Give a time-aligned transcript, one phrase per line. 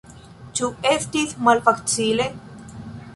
[0.59, 2.27] Ĉu estis malfacile?